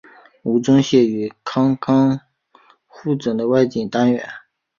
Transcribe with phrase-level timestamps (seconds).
[0.41, 2.19] 吴宗宪与康康
[2.87, 4.27] 互整的外景单元。